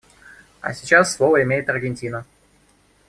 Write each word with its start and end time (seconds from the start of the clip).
А 0.61 0.73
сейчас 0.73 1.13
слово 1.13 1.43
имеет 1.43 1.69
Аргентина. 1.69 2.25